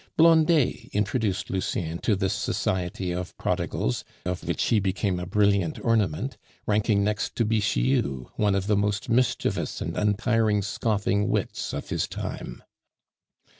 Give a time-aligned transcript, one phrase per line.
[0.17, 6.39] Blondet introduced Lucien to this society of prodigals, of which he became a brilliant ornament,
[6.65, 12.07] ranking next to Bixiou, one of the most mischievous and untiring scoffing wits of his
[12.07, 12.63] time.